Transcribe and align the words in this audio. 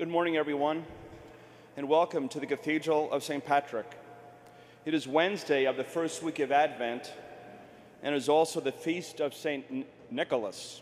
Good 0.00 0.08
morning, 0.08 0.38
everyone, 0.38 0.86
and 1.76 1.86
welcome 1.86 2.26
to 2.30 2.40
the 2.40 2.46
Cathedral 2.46 3.12
of 3.12 3.22
St. 3.22 3.44
Patrick. 3.44 3.84
It 4.86 4.94
is 4.94 5.06
Wednesday 5.06 5.66
of 5.66 5.76
the 5.76 5.84
first 5.84 6.22
week 6.22 6.38
of 6.38 6.50
Advent 6.50 7.12
and 8.02 8.14
is 8.14 8.26
also 8.26 8.60
the 8.60 8.72
feast 8.72 9.20
of 9.20 9.34
St. 9.34 9.86
Nicholas. 10.10 10.80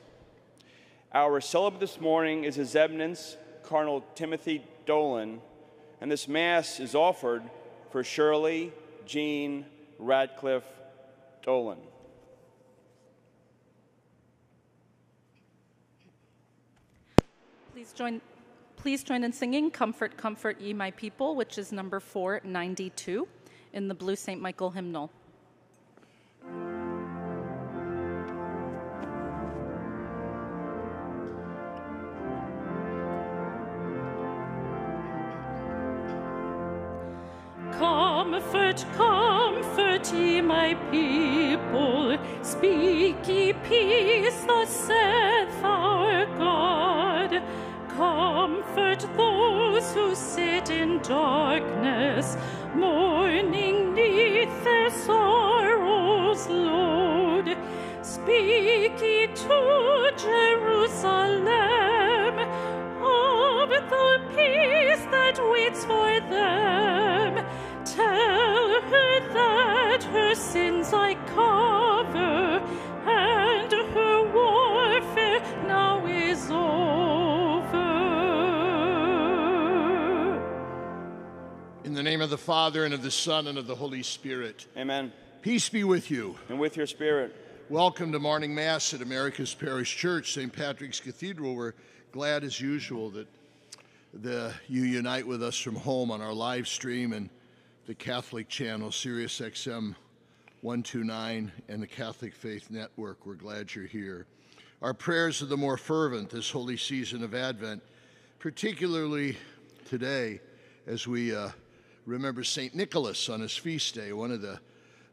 Our 1.13 1.41
celebrant 1.41 1.81
this 1.81 2.01
morning 2.01 2.45
is 2.45 2.55
His 2.55 2.77
Eminence 2.77 3.37
Cardinal 3.65 4.05
Timothy 4.15 4.65
Dolan, 4.87 5.41
and 6.01 6.13
this 6.13 6.29
Mass 6.29 6.79
is 6.79 6.95
offered 6.95 7.43
for 7.91 8.05
Shirley 8.05 8.73
Jean 9.05 9.67
Radcliffe 9.99 10.63
Dolan. 11.43 11.79
Please 17.73 17.93
join, 17.93 18.21
please 18.79 19.03
join 19.03 19.25
in 19.25 19.33
singing 19.33 19.73
Comfort, 19.73 20.17
Comfort 20.17 20.61
Ye 20.61 20.73
My 20.73 20.93
People, 20.93 21.35
which 21.35 21.59
is 21.59 21.73
number 21.73 21.99
492 21.99 23.27
in 23.73 23.89
the 23.89 23.95
Blue 23.95 24.15
St. 24.15 24.41
Michael 24.41 24.71
hymnal. 24.71 25.11
Comfort, 37.73 38.85
comfort 38.97 40.13
ye 40.13 40.41
my 40.41 40.75
people, 40.93 42.17
speak 42.43 43.27
ye 43.27 43.53
peace, 43.53 44.45
thus 44.47 44.71
saith 44.71 45.65
our 45.65 46.27
God. 46.39 46.78
Comfort 47.99 49.01
those 49.17 49.93
who 49.93 50.15
sit 50.15 50.71
in 50.71 51.01
darkness, 51.03 52.37
mourning 52.73 53.93
neath 53.93 54.63
their 54.63 54.89
sorrow's 54.89 56.47
load. 56.47 57.57
Speak 58.03 59.01
ye 59.03 59.27
to 59.27 60.13
Jerusalem 60.17 61.49
of 63.03 63.69
the 63.69 64.21
peace 64.29 65.05
that 65.11 65.41
waits 65.51 65.85
for 65.85 66.21
them. 66.31 67.45
Tell 67.85 68.81
her 68.81 69.21
that 69.35 70.05
her 70.13 70.37
sins 70.37 70.93
I 70.95 71.15
cover, 71.35 71.58
the 81.99 82.05
name 82.05 82.21
of 82.21 82.31
the 82.31 82.39
Father, 82.39 82.85
and 82.85 82.95
of 82.95 83.03
the 83.03 83.11
Son, 83.11 83.49
and 83.49 83.59
of 83.59 83.67
the 83.67 83.75
Holy 83.75 84.05
Spirit. 84.05 84.67
Amen. 84.77 85.13
Peace 85.43 85.69
be 85.69 85.83
with 85.83 86.13
you. 86.13 86.37
And 86.49 86.61
with 86.61 86.77
your 86.77 86.87
spirit. 86.87 87.35
Welcome 87.69 88.13
to 88.13 88.21
morning 88.21 88.55
Mass 88.55 88.95
at 88.95 89.03
America's 89.03 89.53
Parish 89.53 89.97
Church, 89.97 90.33
St. 90.33 90.53
Patrick's 90.53 91.01
Cathedral. 91.01 91.57
We're 91.57 91.73
glad, 92.13 92.45
as 92.45 92.61
usual, 92.61 93.11
that 93.11 93.27
the, 94.15 94.55
you 94.69 94.83
unite 94.83 95.27
with 95.27 95.43
us 95.43 95.59
from 95.59 95.75
home 95.75 96.13
on 96.13 96.23
our 96.23 96.33
live 96.33 96.69
stream 96.69 97.13
and 97.13 97.31
the 97.87 97.97
Catholic 97.97 98.49
channel, 98.49 98.93
Sirius 98.93 99.41
XM 99.41 99.97
129, 100.61 101.51
and 101.69 101.83
the 101.83 101.89
Catholic 101.89 102.33
Faith 102.33 102.71
Network. 102.71 103.27
We're 103.27 103.35
glad 103.35 103.75
you're 103.75 103.87
here. 103.87 104.25
Our 104.83 104.95
prayers 104.95 105.43
are 105.43 105.47
the 105.47 105.57
more 105.57 105.77
fervent 105.77 106.31
this 106.31 106.49
holy 106.49 106.77
season 106.77 107.25
of 107.25 107.35
Advent, 107.35 107.83
particularly 108.39 109.37
today 109.85 110.39
as 110.87 111.05
we 111.05 111.35
uh, 111.35 111.49
remember 112.09 112.43
St. 112.43 112.75
Nicholas 112.75 113.29
on 113.29 113.41
his 113.41 113.55
feast 113.55 113.95
day, 113.95 114.15
one 114.15 114.33
of 114.33 114.41
the 114.41 114.59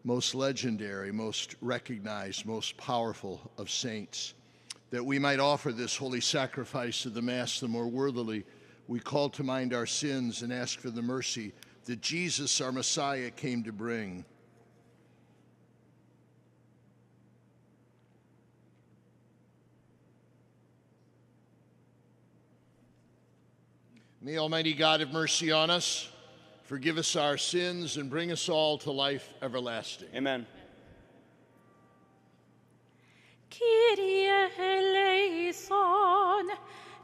most 0.05 0.33
legendary, 0.33 1.11
most 1.11 1.55
recognized, 1.59 2.45
most 2.45 2.77
powerful 2.77 3.51
of 3.57 3.69
saints. 3.69 4.33
That 4.91 5.03
we 5.03 5.19
might 5.19 5.39
offer 5.39 5.73
this 5.73 5.97
holy 5.97 6.21
sacrifice 6.21 7.05
of 7.05 7.13
the 7.13 7.21
Mass 7.21 7.59
the 7.59 7.67
more 7.67 7.87
worthily, 7.87 8.45
we 8.87 8.99
call 8.99 9.29
to 9.31 9.43
mind 9.43 9.73
our 9.73 9.85
sins 9.85 10.41
and 10.41 10.53
ask 10.53 10.79
for 10.79 10.89
the 10.89 11.01
mercy 11.01 11.51
that 11.83 12.01
Jesus, 12.01 12.61
our 12.61 12.71
Messiah, 12.71 13.29
came 13.29 13.63
to 13.63 13.73
bring. 13.73 14.23
May 24.21 24.37
Almighty 24.37 24.73
God 24.73 25.01
have 25.01 25.11
mercy 25.11 25.51
on 25.51 25.69
us, 25.69 26.09
forgive 26.65 26.97
us 26.97 27.15
our 27.15 27.37
sins, 27.37 27.97
and 27.97 28.09
bring 28.09 28.31
us 28.31 28.49
all 28.49 28.77
to 28.79 28.91
life 28.91 29.33
everlasting. 29.41 30.09
Amen. 30.15 30.45
Kyrie 33.49 34.27
eleison, 34.59 35.77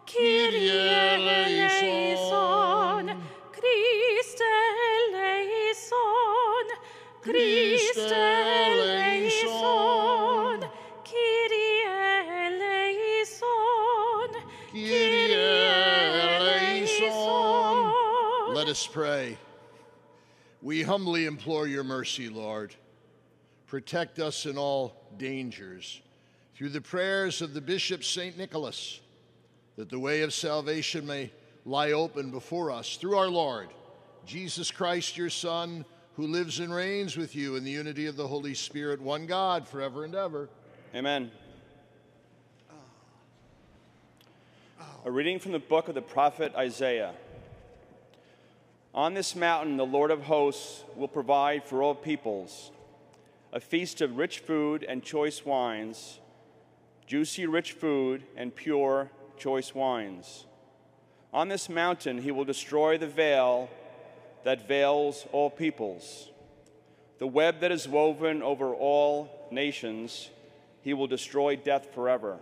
Kyrie 0.06 0.70
eleison, 1.16 2.42
Christe 3.54 4.44
eleison, 5.14 5.98
Christe 7.22 8.12
eleison, 8.12 9.50
Kyrie 11.06 11.84
eleison, 12.50 13.40
Kyrie 14.74 15.34
eleison. 16.14 17.22
Let 18.54 18.68
us 18.68 18.86
pray. 18.86 19.38
We 20.62 20.84
humbly 20.84 21.26
implore 21.26 21.68
your 21.68 21.84
mercy, 21.84 22.30
Lord. 22.30 22.76
Protect 23.68 24.20
us 24.20 24.46
in 24.46 24.58
all 24.58 24.96
dangers 25.18 26.02
through 26.56 26.70
the 26.70 26.82
prayers 26.82 27.42
of 27.42 27.54
the 27.54 27.62
Bishop 27.62 28.04
St. 28.04 28.38
Nicholas, 28.38 29.00
that 29.78 29.90
the 29.90 29.98
way 29.98 30.22
of 30.22 30.34
salvation 30.34 31.08
may 31.08 31.32
lie 31.66 31.94
open 31.94 32.30
before 32.30 32.70
us 32.70 32.98
through 32.98 33.18
our 33.18 33.30
Lord, 33.30 33.70
Jesus 34.26 34.70
Christ, 34.70 35.18
your 35.18 35.30
Son, 35.30 35.86
who 36.16 36.28
lives 36.28 36.60
and 36.60 36.74
reigns 36.74 37.18
with 37.18 37.36
you 37.36 37.56
in 37.56 37.64
the 37.64 37.72
unity 37.72 38.06
of 38.06 38.16
the 38.16 38.28
Holy 38.28 38.54
Spirit, 38.54 39.02
one 39.02 39.26
God, 39.26 39.68
forever 39.68 40.04
and 40.04 40.14
ever. 40.14 40.50
Amen. 40.94 41.32
A 45.04 45.10
reading 45.10 45.40
from 45.40 45.54
the 45.54 45.60
book 45.60 45.88
of 45.88 45.96
the 45.96 46.02
prophet 46.02 46.54
Isaiah. 46.56 47.16
On 48.94 49.14
this 49.14 49.36
mountain, 49.36 49.78
the 49.78 49.86
Lord 49.86 50.12
of 50.12 50.24
hosts 50.24 50.84
will 50.96 51.08
provide 51.08 51.64
for 51.64 51.82
all 51.82 51.96
peoples 51.96 52.72
a 53.54 53.60
feast 53.60 54.02
of 54.02 54.18
rich 54.18 54.40
food 54.40 54.86
and 54.88 55.04
choice 55.04 55.46
wines, 55.46 56.20
juicy, 57.06 57.46
rich 57.46 57.74
food 57.74 58.24
and 58.36 58.56
pure, 58.56 59.10
choice 59.38 59.74
wines. 59.74 60.46
On 61.34 61.48
this 61.48 61.70
mountain, 61.70 62.18
he 62.18 62.32
will 62.32 62.44
destroy 62.44 62.98
the 62.98 63.08
veil 63.08 63.70
that 64.44 64.68
veils 64.68 65.26
all 65.32 65.50
peoples. 65.50 66.30
The 67.20 67.28
web 67.28 67.60
that 67.60 67.72
is 67.72 67.88
woven 67.88 68.42
over 68.42 68.74
all 68.74 69.48
nations, 69.52 70.30
he 70.82 70.94
will 70.94 71.08
destroy 71.08 71.56
death 71.56 71.94
forever. 71.94 72.40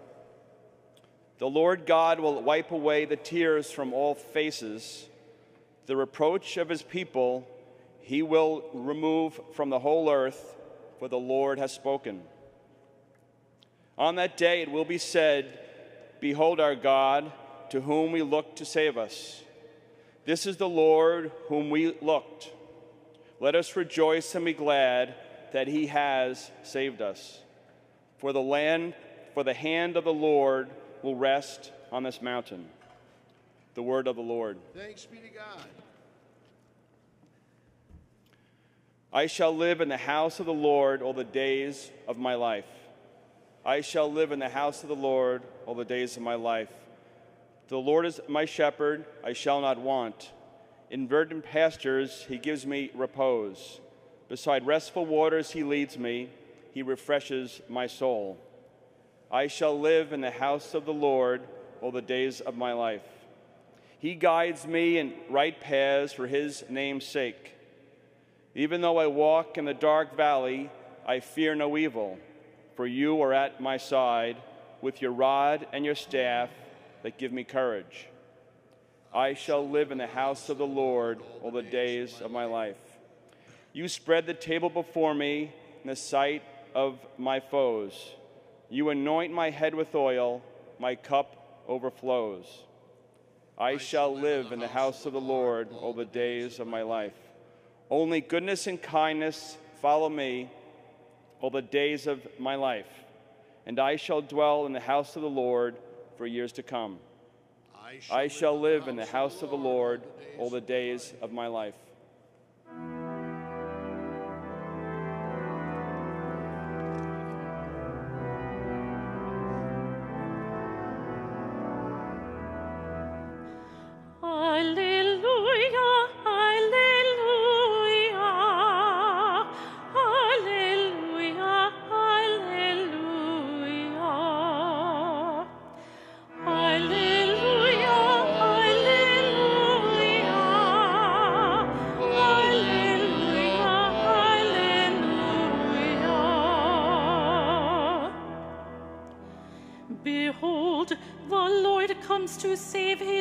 The 1.38 1.50
Lord 1.50 1.86
God 1.86 2.20
will 2.20 2.42
wipe 2.42 2.72
away 2.72 3.06
the 3.06 3.16
tears 3.16 3.72
from 3.72 3.94
all 3.94 4.16
faces. 4.16 5.09
The 5.90 5.98
reproach 5.98 6.58
of 6.58 6.70
his 6.70 6.84
people 6.84 7.48
he 8.02 8.22
will 8.22 8.64
remove 8.76 9.42
from 9.56 9.72
the 9.72 9.80
whole 9.80 10.08
earth, 10.08 10.56
for 11.00 11.08
the 11.08 11.18
Lord 11.18 11.58
has 11.58 11.72
spoken. 11.74 12.22
On 13.98 14.14
that 14.18 14.38
day 14.38 14.62
it 14.62 14.70
will 14.70 14.86
be 14.86 15.00
said, 15.00 15.58
Behold 16.20 16.60
our 16.60 16.76
God, 16.76 17.32
to 17.72 17.82
whom 17.82 18.12
we 18.12 18.22
look 18.22 18.56
to 18.58 18.66
save 18.66 19.00
us. 19.00 19.42
This 20.26 20.46
is 20.46 20.58
the 20.58 20.70
Lord 20.70 21.32
whom 21.48 21.72
we 21.72 21.98
looked. 22.04 22.52
Let 23.40 23.56
us 23.56 23.76
rejoice 23.76 24.36
and 24.36 24.46
be 24.46 24.54
glad 24.54 25.16
that 25.54 25.68
he 25.68 25.88
has 25.88 26.52
saved 26.62 27.02
us. 27.02 27.40
For 28.20 28.32
the 28.32 28.40
land, 28.44 28.94
for 29.34 29.44
the 29.44 29.56
hand 29.56 29.98
of 29.98 30.04
the 30.04 30.14
Lord 30.14 30.70
will 31.02 31.16
rest 31.16 31.72
on 31.92 32.04
this 32.04 32.22
mountain. 32.22 32.68
The 33.80 33.84
word 33.84 34.08
of 34.08 34.18
the 34.18 34.22
Lord. 34.22 34.58
Thanks 34.76 35.06
be 35.06 35.20
to 35.20 35.30
God. 35.30 35.66
I 39.14 39.26
shall 39.28 39.56
live 39.56 39.80
in 39.80 39.88
the 39.88 39.96
house 39.96 40.42
of 40.42 40.48
the 40.48 40.54
Lord 40.54 41.02
all 41.02 41.14
the 41.14 41.24
days 41.24 41.90
of 42.06 42.18
my 42.18 42.36
life. 42.36 42.66
I 43.64 43.80
shall 43.80 44.12
live 44.12 44.34
in 44.34 44.40
the 44.40 44.50
house 44.50 44.84
of 44.84 44.90
the 44.90 44.98
Lord 44.98 45.44
all 45.66 45.76
the 45.76 45.86
days 45.86 46.18
of 46.18 46.24
my 46.24 46.36
life. 46.36 46.68
The 47.70 47.78
Lord 47.78 48.06
is 48.06 48.20
my 48.28 48.44
shepherd, 48.44 49.06
I 49.24 49.32
shall 49.32 49.62
not 49.62 49.80
want. 49.80 50.34
In 50.90 51.08
verdant 51.08 51.46
pastures, 51.46 52.26
he 52.28 52.38
gives 52.38 52.66
me 52.66 52.92
repose. 52.94 53.80
Beside 54.28 54.66
restful 54.66 55.06
waters, 55.06 55.52
he 55.52 55.64
leads 55.64 55.98
me. 55.98 56.32
He 56.74 56.82
refreshes 56.82 57.62
my 57.70 57.88
soul. 57.88 58.38
I 59.32 59.48
shall 59.48 59.80
live 59.80 60.12
in 60.12 60.20
the 60.20 60.32
house 60.32 60.74
of 60.74 60.84
the 60.84 60.92
Lord 60.92 61.44
all 61.80 61.94
the 61.94 62.02
days 62.02 62.42
of 62.42 62.58
my 62.58 62.74
life. 62.74 63.04
He 64.00 64.16
guides 64.16 64.66
me 64.66 64.98
in 64.98 65.14
right 65.30 65.60
paths 65.60 66.14
for 66.14 66.26
his 66.26 66.64
name's 66.70 67.06
sake. 67.06 67.54
Even 68.56 68.82
though 68.82 68.98
I 68.98 69.08
walk 69.08 69.58
in 69.58 69.66
the 69.66 69.74
dark 69.74 70.16
valley, 70.16 70.70
I 71.06 71.20
fear 71.20 71.54
no 71.54 71.78
evil, 71.78 72.18
for 72.76 72.88
you 72.88 73.22
are 73.22 73.34
at 73.34 73.62
my 73.62 73.78
side 73.78 74.38
with 74.82 75.02
your 75.02 75.12
rod 75.12 75.68
and 75.74 75.84
your 75.84 75.96
staff 75.96 76.50
that 77.04 77.18
give 77.18 77.34
me 77.34 77.44
courage. 77.44 78.08
I 79.14 79.34
shall 79.34 79.68
live 79.68 79.92
in 79.92 79.98
the 79.98 80.08
house 80.08 80.50
of 80.50 80.58
the 80.58 80.68
Lord 80.68 81.20
all 81.42 81.52
the 81.52 81.62
days 81.62 82.22
of 82.22 82.32
my 82.32 82.46
life. 82.46 82.78
You 83.74 83.88
spread 83.88 84.26
the 84.26 84.34
table 84.34 84.70
before 84.70 85.14
me 85.14 85.54
in 85.84 85.90
the 85.90 85.96
sight 85.96 86.44
of 86.74 87.00
my 87.18 87.40
foes. 87.40 88.14
You 88.70 88.90
anoint 88.90 89.34
my 89.34 89.50
head 89.50 89.76
with 89.76 89.94
oil, 89.94 90.42
my 90.80 90.96
cup 90.96 91.64
overflows. 91.68 92.46
I 93.60 93.76
shall 93.76 94.16
live 94.16 94.54
in 94.54 94.60
the 94.60 94.68
house 94.70 95.06
of 95.06 95.12
the 95.12 95.20
Lord 95.20 95.68
all 95.74 95.94
the 95.94 96.06
days 96.06 96.60
of 96.60 96.68
my 96.68 96.82
life. 96.82 97.14
Only 97.90 98.22
goodness 98.22 98.68
and 98.68 98.82
kindness 98.82 99.58
follow 99.82 100.08
me 100.08 100.50
all 101.42 101.50
the 101.50 101.62
days 101.62 102.08
of 102.08 102.26
my 102.40 102.56
life, 102.56 102.88
and 103.66 103.78
I 103.78 103.98
shall 103.98 104.22
dwell 104.22 104.66
in 104.66 104.72
the 104.72 104.80
house 104.80 105.18
of 105.18 105.24
the 105.24 105.30
Lord 105.30 105.76
for 106.18 106.26
years 106.26 106.54
to 106.54 106.64
come. 106.64 107.00
I 108.10 108.28
shall 108.30 108.58
live 108.58 108.88
in 108.88 108.96
the 108.96 109.06
house 109.06 109.42
of 109.42 109.50
the 109.50 109.58
Lord 109.58 110.04
all 110.38 110.50
the 110.50 110.62
days 110.62 111.14
of 111.22 111.34
my 111.34 111.48
life. 111.48 111.76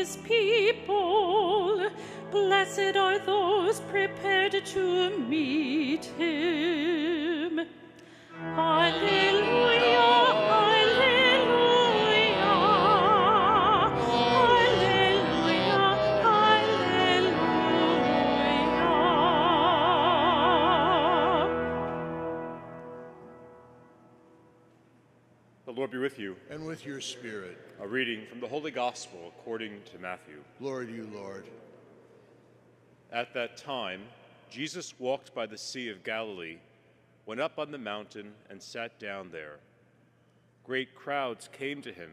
His 0.08 0.16
people. 0.18 1.90
Blessed 2.30 2.96
are 2.96 3.18
those 3.18 3.80
prepared 3.80 4.64
to 4.64 5.18
meet 5.18 5.67
Lord 25.88 26.00
be 26.00 26.02
with 26.02 26.18
you. 26.18 26.36
And 26.50 26.66
with 26.66 26.84
your 26.84 27.00
spirit. 27.00 27.56
A 27.80 27.88
reading 27.88 28.26
from 28.26 28.40
the 28.40 28.46
Holy 28.46 28.70
Gospel 28.70 29.32
according 29.38 29.80
to 29.90 29.98
Matthew. 29.98 30.42
Lord, 30.60 30.90
you, 30.90 31.08
Lord. 31.14 31.46
At 33.10 33.32
that 33.32 33.56
time, 33.56 34.02
Jesus 34.50 34.92
walked 34.98 35.34
by 35.34 35.46
the 35.46 35.56
Sea 35.56 35.88
of 35.88 36.04
Galilee, 36.04 36.58
went 37.24 37.40
up 37.40 37.58
on 37.58 37.70
the 37.70 37.78
mountain, 37.78 38.34
and 38.50 38.62
sat 38.62 39.00
down 39.00 39.30
there. 39.32 39.60
Great 40.62 40.94
crowds 40.94 41.48
came 41.52 41.80
to 41.80 41.92
him, 41.92 42.10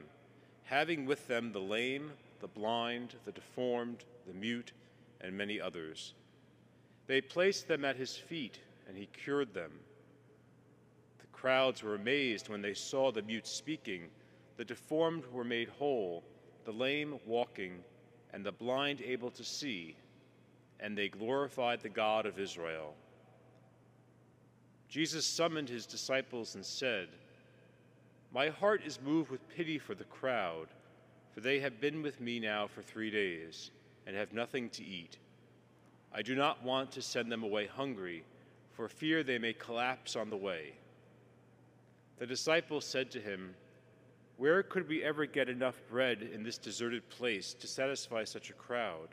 having 0.64 1.06
with 1.06 1.28
them 1.28 1.52
the 1.52 1.60
lame, 1.60 2.12
the 2.40 2.48
blind, 2.48 3.16
the 3.26 3.34
deformed, 3.34 4.06
the 4.26 4.34
mute, 4.34 4.72
and 5.20 5.38
many 5.38 5.60
others. 5.60 6.14
They 7.08 7.20
placed 7.20 7.68
them 7.68 7.84
at 7.84 7.98
his 7.98 8.16
feet, 8.16 8.58
and 8.88 8.96
he 8.96 9.08
cured 9.08 9.54
them. 9.54 9.72
Crowds 11.36 11.84
were 11.84 11.96
amazed 11.96 12.48
when 12.48 12.62
they 12.62 12.74
saw 12.74 13.12
the 13.12 13.22
mute 13.22 13.46
speaking, 13.46 14.08
the 14.56 14.66
deformed 14.66 15.26
were 15.28 15.44
made 15.44 15.68
whole, 15.68 16.24
the 16.64 16.72
lame 16.72 17.20
walking, 17.26 17.84
and 18.34 18.44
the 18.44 18.54
blind 18.54 19.02
able 19.02 19.30
to 19.32 19.44
see, 19.44 19.96
and 20.80 20.98
they 20.98 21.10
glorified 21.10 21.82
the 21.82 21.90
God 21.90 22.26
of 22.26 22.40
Israel. 22.40 22.96
Jesus 24.88 25.26
summoned 25.26 25.68
his 25.68 25.86
disciples 25.86 26.56
and 26.56 26.66
said, 26.66 27.10
My 28.34 28.48
heart 28.48 28.82
is 28.86 29.02
moved 29.02 29.30
with 29.30 29.50
pity 29.50 29.78
for 29.78 29.94
the 29.94 30.06
crowd, 30.06 30.68
for 31.34 31.42
they 31.42 31.60
have 31.60 31.82
been 31.82 32.02
with 32.02 32.22
me 32.22 32.40
now 32.40 32.66
for 32.66 32.82
three 32.82 33.12
days 33.12 33.72
and 34.08 34.16
have 34.16 34.32
nothing 34.32 34.70
to 34.70 34.86
eat. 34.86 35.18
I 36.14 36.22
do 36.22 36.34
not 36.34 36.64
want 36.64 36.92
to 36.94 37.02
send 37.02 37.30
them 37.30 37.44
away 37.44 37.68
hungry, 37.68 38.24
for 38.72 38.88
fear 38.88 39.22
they 39.22 39.38
may 39.38 39.52
collapse 39.52 40.16
on 40.16 40.30
the 40.30 40.38
way. 40.38 40.74
The 42.18 42.26
disciples 42.26 42.86
said 42.86 43.12
to 43.12 43.20
him, 43.20 43.56
Where 44.38 44.64
could 44.64 44.88
we 44.88 45.04
ever 45.04 45.26
get 45.26 45.50
enough 45.50 45.82
bread 45.90 46.22
in 46.22 46.44
this 46.44 46.58
deserted 46.58 47.10
place 47.10 47.54
to 47.56 47.68
satisfy 47.68 48.24
such 48.24 48.50
a 48.50 48.54
crowd? 48.54 49.10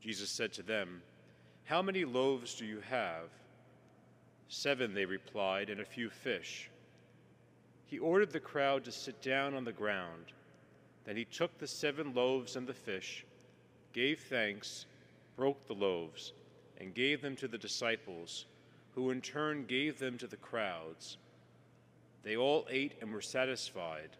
Jesus 0.00 0.30
said 0.30 0.52
to 0.54 0.62
them, 0.62 1.02
How 1.64 1.82
many 1.82 2.04
loaves 2.04 2.54
do 2.54 2.64
you 2.64 2.80
have? 2.80 3.28
Seven, 4.48 4.94
they 4.94 5.04
replied, 5.04 5.68
and 5.68 5.80
a 5.80 5.84
few 5.84 6.08
fish. 6.08 6.70
He 7.84 7.98
ordered 7.98 8.32
the 8.32 8.40
crowd 8.40 8.84
to 8.84 8.92
sit 8.92 9.20
down 9.20 9.54
on 9.54 9.64
the 9.64 9.72
ground. 9.72 10.32
Then 11.04 11.16
he 11.16 11.24
took 11.24 11.58
the 11.58 11.66
seven 11.66 12.14
loaves 12.14 12.56
and 12.56 12.66
the 12.66 12.74
fish, 12.74 13.24
gave 13.92 14.20
thanks, 14.20 14.86
broke 15.36 15.66
the 15.66 15.74
loaves, 15.74 16.32
and 16.78 16.94
gave 16.94 17.20
them 17.22 17.36
to 17.36 17.48
the 17.48 17.58
disciples, 17.58 18.46
who 18.94 19.10
in 19.10 19.20
turn 19.20 19.64
gave 19.66 19.98
them 19.98 20.18
to 20.18 20.26
the 20.26 20.36
crowds. 20.36 21.16
They 22.22 22.36
all 22.36 22.66
ate 22.70 22.94
and 23.00 23.12
were 23.12 23.20
satisfied. 23.20 24.10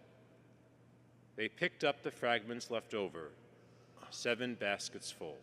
They 1.36 1.48
picked 1.48 1.84
up 1.84 2.02
the 2.02 2.10
fragments 2.10 2.70
left 2.70 2.94
over, 2.94 3.30
seven 4.10 4.54
baskets 4.54 5.10
full. 5.10 5.36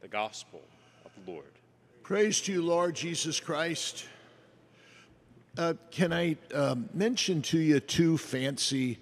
The 0.00 0.08
Gospel 0.08 0.62
of 1.04 1.10
the 1.24 1.30
Lord. 1.30 1.52
Praise 2.02 2.40
to 2.42 2.52
you, 2.52 2.62
Lord 2.62 2.94
Jesus 2.94 3.38
Christ. 3.38 4.06
Uh, 5.56 5.74
can 5.90 6.12
I 6.12 6.36
um, 6.54 6.88
mention 6.92 7.42
to 7.42 7.58
you 7.58 7.78
two 7.78 8.18
fancy 8.18 8.98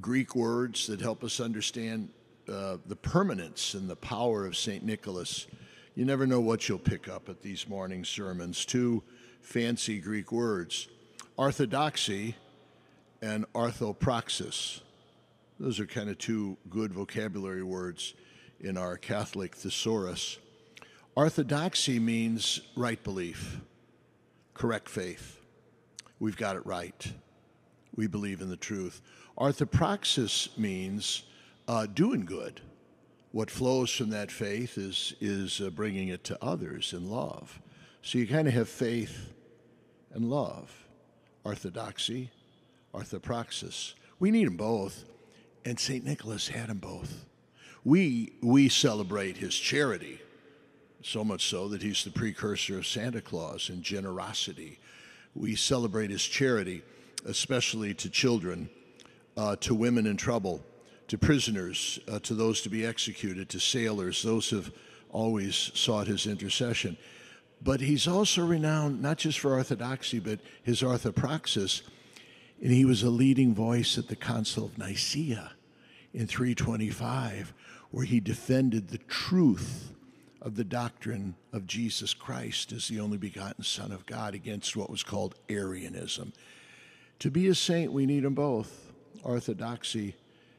Greek 0.00 0.36
words 0.36 0.86
that 0.86 1.00
help 1.00 1.24
us 1.24 1.40
understand 1.40 2.10
uh, 2.48 2.76
the 2.86 2.96
permanence 2.96 3.74
and 3.74 3.88
the 3.88 3.96
power 3.96 4.46
of 4.46 4.56
St. 4.56 4.84
Nicholas? 4.84 5.46
You 5.94 6.04
never 6.04 6.26
know 6.26 6.40
what 6.40 6.68
you'll 6.68 6.78
pick 6.80 7.08
up 7.08 7.28
at 7.28 7.42
these 7.42 7.68
morning 7.68 8.04
sermons. 8.04 8.64
Two 8.64 9.04
fancy 9.40 10.00
Greek 10.00 10.32
words 10.32 10.88
orthodoxy 11.36 12.34
and 13.22 13.44
orthopraxis. 13.52 14.80
Those 15.60 15.78
are 15.78 15.86
kind 15.86 16.10
of 16.10 16.18
two 16.18 16.56
good 16.68 16.92
vocabulary 16.92 17.62
words 17.62 18.14
in 18.60 18.76
our 18.76 18.96
Catholic 18.96 19.54
thesaurus. 19.54 20.38
Orthodoxy 21.14 22.00
means 22.00 22.60
right 22.74 23.02
belief, 23.04 23.60
correct 24.52 24.88
faith. 24.88 25.38
We've 26.18 26.36
got 26.36 26.56
it 26.56 26.66
right. 26.66 27.12
We 27.94 28.08
believe 28.08 28.40
in 28.40 28.48
the 28.48 28.56
truth. 28.56 29.00
Orthopraxis 29.38 30.58
means 30.58 31.22
uh, 31.68 31.86
doing 31.86 32.24
good. 32.24 32.60
What 33.34 33.50
flows 33.50 33.90
from 33.90 34.10
that 34.10 34.30
faith 34.30 34.78
is, 34.78 35.12
is 35.20 35.60
uh, 35.60 35.70
bringing 35.70 36.06
it 36.06 36.22
to 36.22 36.38
others 36.40 36.92
in 36.92 37.10
love. 37.10 37.60
So 38.00 38.18
you 38.18 38.28
kind 38.28 38.46
of 38.46 38.54
have 38.54 38.68
faith 38.68 39.32
and 40.12 40.30
love. 40.30 40.72
Orthodoxy, 41.42 42.30
orthopraxis. 42.94 43.94
We 44.20 44.30
need 44.30 44.46
them 44.46 44.56
both, 44.56 45.04
and 45.64 45.80
St. 45.80 46.04
Nicholas 46.04 46.46
had 46.46 46.68
them 46.68 46.78
both. 46.78 47.24
We, 47.82 48.34
we 48.40 48.68
celebrate 48.68 49.36
his 49.36 49.56
charity, 49.56 50.20
so 51.02 51.24
much 51.24 51.46
so 51.50 51.66
that 51.70 51.82
he's 51.82 52.04
the 52.04 52.12
precursor 52.12 52.78
of 52.78 52.86
Santa 52.86 53.20
Claus 53.20 53.68
in 53.68 53.82
generosity. 53.82 54.78
We 55.34 55.56
celebrate 55.56 56.10
his 56.10 56.22
charity, 56.22 56.84
especially 57.24 57.94
to 57.94 58.08
children, 58.08 58.70
uh, 59.36 59.56
to 59.56 59.74
women 59.74 60.06
in 60.06 60.16
trouble, 60.16 60.64
to 61.14 61.18
prisoners, 61.18 62.00
uh, 62.08 62.18
to 62.18 62.34
those 62.34 62.60
to 62.60 62.68
be 62.68 62.84
executed, 62.84 63.48
to 63.48 63.60
sailors. 63.60 64.20
Those 64.24 64.50
have 64.50 64.72
always 65.10 65.70
sought 65.72 66.08
his 66.08 66.26
intercession. 66.26 66.96
But 67.62 67.80
he's 67.80 68.08
also 68.08 68.44
renowned 68.44 69.00
not 69.00 69.18
just 69.18 69.38
for 69.38 69.52
orthodoxy, 69.52 70.18
but 70.18 70.40
his 70.64 70.82
orthopraxis. 70.82 71.82
And 72.60 72.72
he 72.72 72.84
was 72.84 73.04
a 73.04 73.10
leading 73.10 73.54
voice 73.54 73.96
at 73.96 74.08
the 74.08 74.16
Council 74.16 74.64
of 74.64 74.76
Nicaea 74.76 75.52
in 76.12 76.26
325, 76.26 77.54
where 77.92 78.04
he 78.04 78.18
defended 78.18 78.88
the 78.88 78.98
truth 78.98 79.92
of 80.42 80.56
the 80.56 80.64
doctrine 80.64 81.36
of 81.52 81.64
Jesus 81.64 82.12
Christ 82.12 82.72
as 82.72 82.88
the 82.88 82.98
only 82.98 83.18
begotten 83.18 83.62
Son 83.62 83.92
of 83.92 84.04
God 84.04 84.34
against 84.34 84.74
what 84.74 84.90
was 84.90 85.04
called 85.04 85.36
Arianism. 85.48 86.32
To 87.20 87.30
be 87.30 87.46
a 87.46 87.54
saint, 87.54 87.92
we 87.92 88.04
need 88.04 88.24
them 88.24 88.34
both 88.34 88.90
orthodoxy 89.22 90.16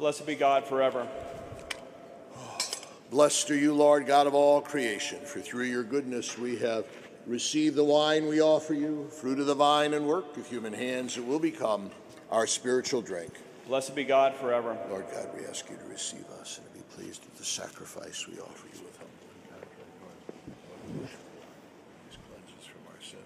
Blessed 0.00 0.24
be 0.24 0.34
God 0.34 0.64
forever. 0.64 1.06
Blessed 3.10 3.50
are 3.50 3.54
you, 3.54 3.74
Lord, 3.74 4.06
God 4.06 4.26
of 4.26 4.34
all 4.34 4.62
creation, 4.62 5.18
for 5.26 5.40
through 5.40 5.64
your 5.64 5.82
goodness 5.82 6.38
we 6.38 6.56
have 6.56 6.86
received 7.26 7.76
the 7.76 7.84
wine 7.84 8.26
we 8.26 8.40
offer 8.40 8.72
you, 8.72 9.10
fruit 9.10 9.38
of 9.38 9.44
the 9.44 9.54
vine 9.54 9.92
and 9.92 10.06
work 10.06 10.38
of 10.38 10.46
human 10.46 10.72
hands. 10.72 11.18
It 11.18 11.26
will 11.26 11.38
become 11.38 11.90
our 12.30 12.46
spiritual 12.46 13.02
drink. 13.02 13.34
Blessed 13.66 13.94
be 13.94 14.04
God 14.04 14.34
forever. 14.34 14.74
Lord 14.88 15.04
God, 15.12 15.28
we 15.38 15.44
ask 15.44 15.68
you 15.68 15.76
to 15.76 15.84
receive 15.84 16.24
us 16.40 16.56
and 16.56 16.66
to 16.68 16.72
be 16.72 16.84
pleased 16.96 17.22
with 17.26 17.36
the 17.36 17.44
sacrifice 17.44 18.26
we 18.26 18.40
offer 18.40 18.68
you 18.72 18.82
with 18.82 18.96
humble 18.96 19.12
and 19.52 19.60
cleanses 22.26 22.64
from 22.64 22.80
our 22.88 23.02
sin. 23.02 23.18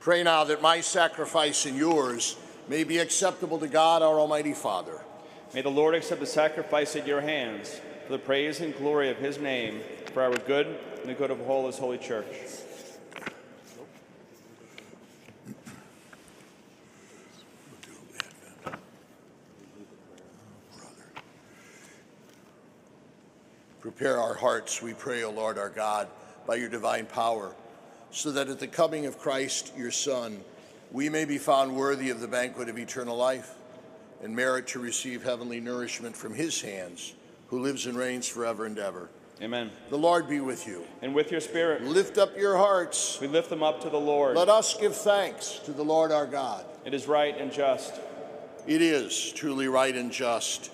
Pray 0.00 0.22
now 0.22 0.44
that 0.44 0.62
my 0.62 0.80
sacrifice 0.80 1.66
and 1.66 1.76
yours 1.76 2.36
may 2.66 2.82
be 2.82 2.96
acceptable 2.96 3.58
to 3.58 3.68
God, 3.68 4.00
our 4.00 4.18
Almighty 4.18 4.54
Father. 4.54 5.03
May 5.54 5.62
the 5.62 5.70
Lord 5.70 5.94
accept 5.94 6.20
the 6.20 6.26
sacrifice 6.26 6.96
at 6.96 7.06
your 7.06 7.20
hands 7.20 7.80
for 8.06 8.12
the 8.12 8.18
praise 8.18 8.60
and 8.60 8.76
glory 8.76 9.08
of 9.08 9.18
his 9.18 9.38
name, 9.38 9.82
for 10.12 10.20
our 10.20 10.34
good 10.34 10.66
and 10.66 11.08
the 11.08 11.14
good 11.14 11.30
of 11.30 11.48
all 11.48 11.66
his 11.66 11.78
holy 11.78 11.96
church. 11.96 12.26
Prepare 23.80 24.18
our 24.18 24.34
hearts, 24.34 24.82
we 24.82 24.92
pray, 24.92 25.22
O 25.22 25.30
Lord 25.30 25.56
our 25.56 25.68
God, 25.68 26.08
by 26.48 26.56
your 26.56 26.68
divine 26.68 27.06
power, 27.06 27.54
so 28.10 28.32
that 28.32 28.48
at 28.48 28.58
the 28.58 28.66
coming 28.66 29.06
of 29.06 29.20
Christ, 29.20 29.72
your 29.76 29.92
Son, 29.92 30.42
we 30.90 31.08
may 31.08 31.24
be 31.24 31.38
found 31.38 31.76
worthy 31.76 32.10
of 32.10 32.18
the 32.18 32.26
banquet 32.26 32.68
of 32.68 32.76
eternal 32.76 33.16
life 33.16 33.54
and 34.22 34.34
merit 34.34 34.66
to 34.68 34.78
receive 34.78 35.22
heavenly 35.22 35.60
nourishment 35.60 36.16
from 36.16 36.34
his 36.34 36.60
hands, 36.60 37.14
who 37.48 37.60
lives 37.60 37.86
and 37.86 37.96
reigns 37.96 38.26
forever 38.26 38.66
and 38.66 38.78
ever. 38.78 39.08
Amen. 39.42 39.70
The 39.90 39.98
Lord 39.98 40.28
be 40.28 40.40
with 40.40 40.66
you. 40.66 40.84
And 41.02 41.14
with 41.14 41.30
your 41.32 41.40
spirit, 41.40 41.82
Lift 41.82 42.18
up 42.18 42.36
your 42.36 42.56
hearts. 42.56 43.18
we 43.20 43.26
lift 43.26 43.50
them 43.50 43.62
up 43.62 43.80
to 43.82 43.90
the 43.90 43.98
Lord. 44.00 44.36
Let 44.36 44.48
us 44.48 44.76
give 44.76 44.96
thanks 44.96 45.58
to 45.64 45.72
the 45.72 45.82
Lord 45.82 46.12
our 46.12 46.26
God. 46.26 46.64
It 46.84 46.94
is 46.94 47.06
right 47.08 47.36
and 47.36 47.52
just. 47.52 48.00
It 48.66 48.80
is 48.80 49.32
truly 49.32 49.68
right 49.68 49.94
and 49.94 50.10
just, 50.12 50.70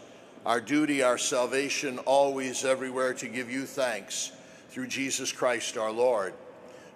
our 0.47 0.61
duty, 0.61 1.02
our 1.02 1.18
salvation, 1.18 1.99
always, 2.00 2.64
everywhere 2.64 3.14
to 3.14 3.26
give 3.28 3.50
you 3.50 3.64
thanks 3.64 4.30
through 4.68 4.87
Jesus 4.87 5.32
Christ 5.32 5.76
our 5.76 5.90
Lord. 5.90 6.35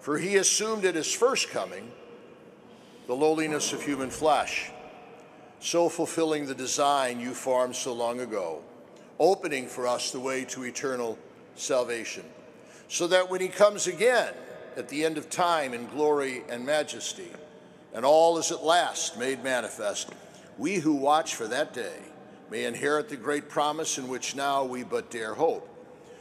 For 0.00 0.18
he 0.18 0.36
assumed 0.36 0.84
at 0.84 0.94
his 0.94 1.12
first 1.12 1.48
coming 1.50 1.90
the 3.06 3.14
lowliness 3.14 3.72
of 3.72 3.82
human 3.82 4.10
flesh, 4.10 4.70
so 5.64 5.88
fulfilling 5.88 6.44
the 6.44 6.54
design 6.54 7.18
you 7.18 7.32
formed 7.32 7.74
so 7.74 7.90
long 7.90 8.20
ago, 8.20 8.60
opening 9.18 9.66
for 9.66 9.86
us 9.86 10.10
the 10.10 10.20
way 10.20 10.44
to 10.44 10.62
eternal 10.62 11.18
salvation, 11.56 12.22
so 12.88 13.06
that 13.06 13.30
when 13.30 13.40
he 13.40 13.48
comes 13.48 13.86
again 13.86 14.34
at 14.76 14.90
the 14.90 15.02
end 15.02 15.16
of 15.16 15.30
time 15.30 15.72
in 15.72 15.86
glory 15.86 16.42
and 16.50 16.66
majesty, 16.66 17.30
and 17.94 18.04
all 18.04 18.36
is 18.36 18.52
at 18.52 18.62
last 18.62 19.18
made 19.18 19.42
manifest, 19.42 20.10
we 20.58 20.74
who 20.74 20.92
watch 20.92 21.34
for 21.34 21.48
that 21.48 21.72
day 21.72 21.96
may 22.50 22.66
inherit 22.66 23.08
the 23.08 23.16
great 23.16 23.48
promise 23.48 23.96
in 23.96 24.06
which 24.06 24.36
now 24.36 24.64
we 24.64 24.82
but 24.82 25.10
dare 25.10 25.32
hope. 25.32 25.66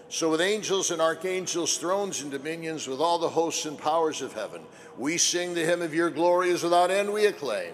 So, 0.07 0.31
with 0.31 0.39
angels 0.39 0.89
and 0.89 1.01
archangels, 1.01 1.77
thrones 1.77 2.21
and 2.21 2.31
dominions, 2.31 2.87
with 2.87 3.01
all 3.01 3.19
the 3.19 3.27
hosts 3.27 3.65
and 3.65 3.77
powers 3.77 4.21
of 4.21 4.31
heaven, 4.31 4.61
we 4.97 5.17
sing 5.17 5.53
the 5.53 5.65
hymn 5.65 5.81
of 5.81 5.93
your 5.93 6.11
glory 6.11 6.49
is 6.49 6.63
without 6.63 6.91
end, 6.91 7.11
we 7.11 7.25
acclaim. 7.25 7.73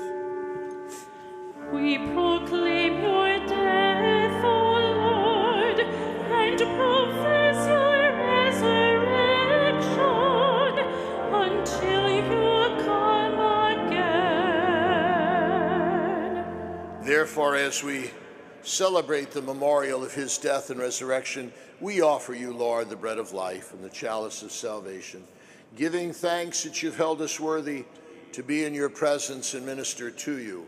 Therefore, 17.03 17.57
as 17.57 17.83
we 17.83 18.11
celebrate 18.61 19.31
the 19.31 19.41
memorial 19.41 20.03
of 20.03 20.13
his 20.13 20.37
death 20.37 20.69
and 20.69 20.79
resurrection, 20.79 21.51
we 21.81 22.01
offer 22.01 22.33
you, 22.33 22.53
Lord, 22.53 22.89
the 22.89 22.95
bread 22.95 23.17
of 23.17 23.33
life 23.33 23.73
and 23.73 23.83
the 23.83 23.89
chalice 23.89 24.43
of 24.43 24.51
salvation, 24.51 25.23
giving 25.75 26.13
thanks 26.13 26.63
that 26.63 26.81
you've 26.81 26.95
held 26.95 27.21
us 27.21 27.39
worthy 27.39 27.83
to 28.31 28.43
be 28.43 28.63
in 28.63 28.73
your 28.73 28.89
presence 28.89 29.53
and 29.53 29.65
minister 29.65 30.09
to 30.09 30.39
you. 30.39 30.67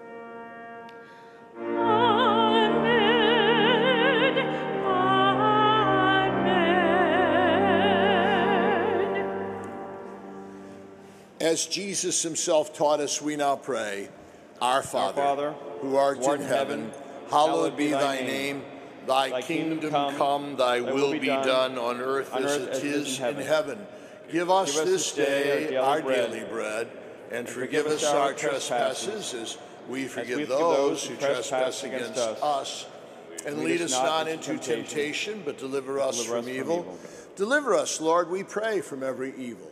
As 11.41 11.65
Jesus 11.65 12.21
himself 12.21 12.71
taught 12.71 12.99
us, 12.99 13.19
we 13.19 13.35
now 13.35 13.55
pray, 13.55 14.09
Our 14.61 14.83
Father, 14.83 15.15
Father, 15.15 15.55
who 15.79 15.95
art, 15.95 16.19
who 16.19 16.25
art 16.25 16.39
in 16.39 16.45
heaven, 16.45 16.79
heaven, 16.81 17.01
hallowed 17.31 17.75
be 17.75 17.89
thy 17.89 18.21
name. 18.21 18.61
Thy, 19.07 19.29
Thy 19.31 19.41
kingdom, 19.41 19.79
kingdom 19.79 20.15
come, 20.17 20.55
thy 20.55 20.81
will 20.81 21.13
be 21.13 21.25
done, 21.25 21.79
on 21.79 21.99
earth 21.99 22.31
on 22.31 22.43
as 22.43 22.51
earth 22.51 22.67
it 22.67 22.69
as 22.69 22.83
is 22.83 23.19
in 23.19 23.37
in 23.37 23.47
heaven. 23.47 23.79
Give 24.31 24.51
us 24.51 24.73
Give 24.73 24.83
us 24.83 24.87
this 24.87 25.11
day 25.13 25.75
our 25.75 25.83
our 25.83 26.01
daily 26.03 26.41
bread, 26.41 26.51
bread, 26.51 26.87
and 27.31 27.49
forgive 27.49 27.87
us 27.87 28.03
us 28.03 28.13
our 28.13 28.19
our 28.19 28.33
trespasses 28.33 29.33
as 29.33 29.57
we 29.89 30.05
forgive 30.05 30.37
we 30.37 30.45
forgive 30.45 30.49
those 30.49 31.03
who 31.07 31.15
trespass 31.15 31.83
against 31.83 32.11
against 32.11 32.43
us. 32.43 32.85
And 33.47 33.63
lead 33.63 33.81
us 33.81 33.93
not 33.93 34.27
into 34.27 34.59
temptation, 34.59 35.41
but 35.43 35.57
deliver 35.57 35.99
us 35.99 36.17
Deliver 36.17 36.37
us 36.37 36.43
from 36.43 36.43
from 36.43 36.53
evil. 36.53 36.79
evil. 36.81 36.99
Deliver 37.35 37.73
us, 37.73 37.99
Lord, 37.99 38.29
we 38.29 38.43
pray, 38.43 38.81
from 38.81 39.01
every 39.01 39.33
evil. 39.35 39.71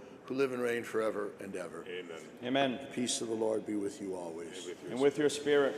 who 0.25 0.35
live 0.35 0.51
and 0.51 0.61
reign 0.61 0.83
forever 0.83 1.31
and 1.39 1.55
ever. 1.55 1.85
Amen. 1.87 2.21
Amen. 2.43 2.79
Peace 2.93 3.21
of 3.21 3.27
the 3.27 3.33
Lord 3.33 3.65
be 3.65 3.75
with 3.75 4.01
you 4.01 4.15
always. 4.15 4.69
And 4.89 4.99
with 4.99 5.17
your 5.17 5.29
spirit. 5.29 5.75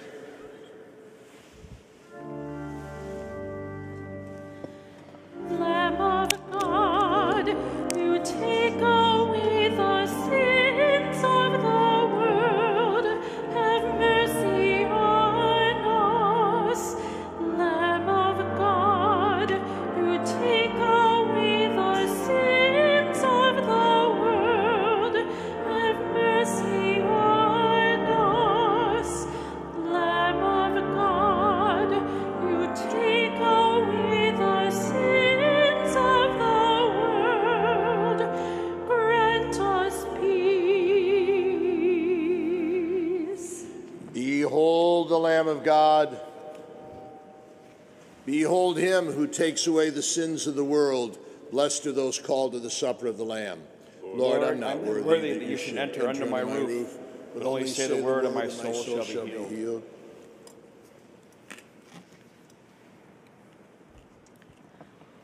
Him 48.83 49.11
who 49.11 49.27
takes 49.27 49.65
away 49.65 49.89
the 49.89 50.01
sins 50.01 50.45
of 50.45 50.55
the 50.55 50.63
world. 50.63 51.17
Blessed 51.51 51.85
are 51.87 51.91
those 51.91 52.19
called 52.19 52.53
to 52.53 52.59
the 52.59 52.69
supper 52.69 53.07
of 53.07 53.17
the 53.17 53.23
Lamb. 53.23 53.61
Lord, 54.03 54.43
I'm 54.43 54.59
not 54.59 54.79
worthy, 54.81 55.33
that 55.33 55.47
you 55.47 55.57
should 55.57 55.77
enter 55.77 56.07
under 56.07 56.25
my 56.25 56.41
roof, 56.41 56.97
but 57.33 57.43
only 57.43 57.67
say 57.67 57.87
the 57.87 58.03
word, 58.03 58.25
and 58.25 58.35
my 58.35 58.47
soul 58.47 58.83
shall 58.83 59.25
be 59.25 59.31
healed. 59.55 59.83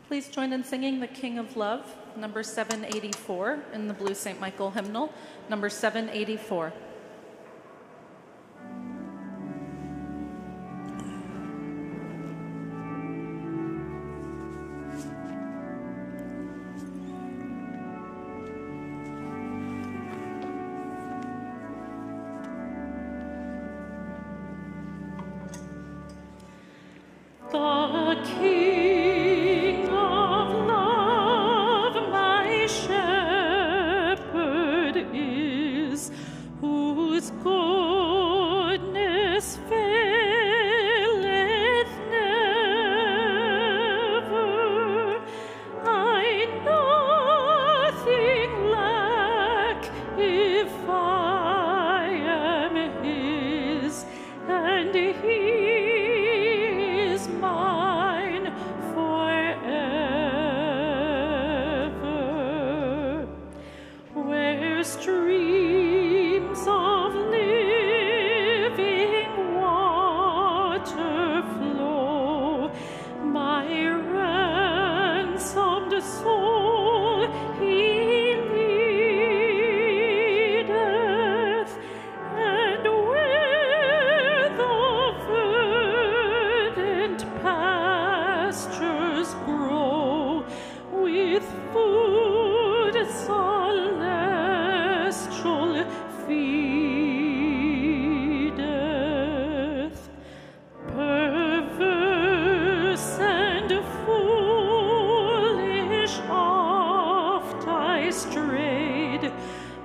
Please 0.08 0.28
join 0.28 0.54
in 0.54 0.63
singing 0.63 1.00
the 1.00 1.08
King 1.08 1.38
of 1.38 1.56
Love, 1.56 1.86
number 2.17 2.41
784 2.41 3.60
in 3.74 3.88
the 3.88 3.93
Blue 3.93 4.15
St. 4.15 4.39
Michael 4.39 4.72
hymnal, 4.72 5.13
number 5.50 5.69
784. 5.69 6.74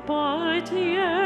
but 0.07 0.73
yet. 0.73 1.24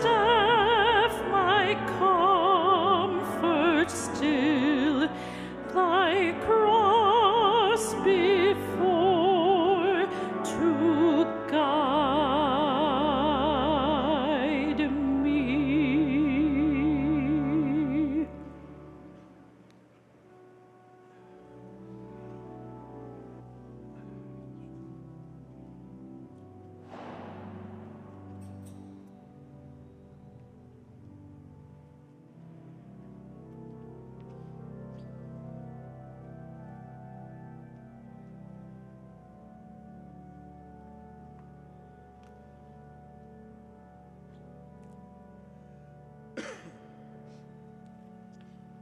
Staff, 0.00 0.37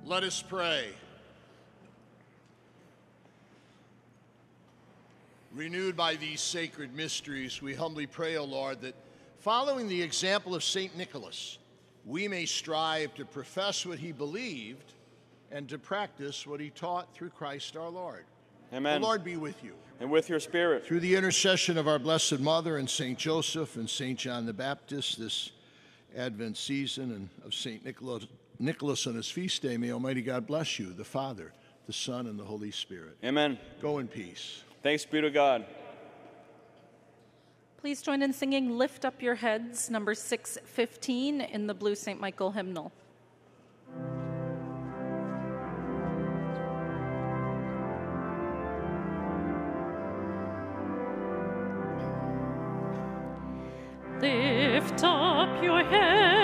Let 0.07 0.23
us 0.23 0.41
pray. 0.41 0.87
Renewed 5.53 5.97
by 5.97 6.15
these 6.15 6.41
sacred 6.41 6.95
mysteries, 6.95 7.61
we 7.61 7.75
humbly 7.75 8.07
pray, 8.07 8.37
O 8.37 8.45
Lord, 8.45 8.81
that 8.83 8.95
following 9.41 9.89
the 9.89 10.01
example 10.01 10.55
of 10.55 10.63
St. 10.63 10.97
Nicholas, 10.97 11.59
we 12.05 12.29
may 12.29 12.47
strive 12.47 13.15
to 13.15 13.25
profess 13.25 13.85
what 13.85 13.99
he 13.99 14.13
believed 14.13 14.93
and 15.51 15.69
to 15.69 15.77
practice 15.77 16.47
what 16.47 16.61
he 16.61 16.71
taught 16.71 17.13
through 17.13 17.31
Christ 17.31 17.77
our 17.77 17.89
Lord. 17.89 18.27
Amen. 18.73 19.01
The 19.01 19.07
Lord 19.09 19.25
be 19.25 19.37
with 19.37 19.65
you. 19.65 19.73
And 19.99 20.09
with 20.09 20.29
your 20.29 20.39
spirit. 20.39 20.87
Through 20.87 21.01
the 21.01 21.17
intercession 21.17 21.77
of 21.77 21.89
our 21.89 21.99
Blessed 21.99 22.39
Mother 22.39 22.77
and 22.77 22.89
St. 22.89 23.19
Joseph 23.19 23.75
and 23.75 23.91
St. 23.91 24.17
John 24.17 24.47
the 24.47 24.53
Baptist, 24.53 25.19
this 25.19 25.51
Advent 26.17 26.57
season, 26.57 27.11
and 27.11 27.29
of 27.45 27.55
St. 27.55 27.85
Nicholas, 27.85 28.29
Nicholas 28.59 29.07
on 29.07 29.15
his 29.15 29.29
feast 29.29 29.63
day, 29.63 29.77
may 29.77 29.93
Almighty 29.93 30.23
God 30.23 30.47
bless 30.47 30.79
you, 30.79 30.93
the 30.93 31.05
Father, 31.05 31.53
the 31.87 31.93
Son, 31.93 32.27
and 32.27 32.39
the 32.39 32.45
Holy 32.45 32.71
Spirit. 32.71 33.17
Amen. 33.25 33.59
Go 33.81 33.99
in 33.99 34.09
peace. 34.09 34.63
Thanks 34.83 35.05
be 35.05 35.21
to 35.21 35.31
God. 35.31 35.67
Please 37.79 38.03
join 38.03 38.23
in 38.23 38.33
singing 38.33 38.77
Lift 38.77 39.05
Up 39.05 39.23
Your 39.23 39.35
Heads, 39.37 39.91
number 39.91 40.15
615 40.15 41.41
in 41.41 41.67
the 41.67 41.75
Blue 41.75 41.95
St. 41.95 42.19
Michael 42.19 42.51
hymnal. 42.51 42.93
Lift 54.21 55.05
up 55.05 55.63
your 55.63 55.85
heads, 55.85 56.27
ye 56.33 56.36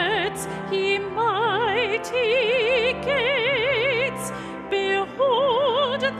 mighty 2.02 2.92
gates. 3.04 4.32
Behold, 4.70 6.00
the 6.00 6.10